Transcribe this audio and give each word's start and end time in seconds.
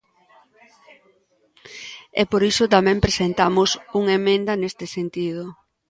E 2.21 2.23
por 2.31 2.41
iso 2.51 2.71
tamén 2.75 3.03
presentamos 3.05 3.69
unha 3.99 4.13
emenda 4.21 4.53
neste 4.61 4.85
sentido. 4.95 5.43